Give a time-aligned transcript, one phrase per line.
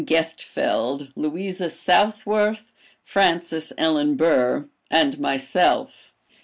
[0.03, 6.15] Gestefeld, Louisa Southworth, Frances Ellen Burr, and myself.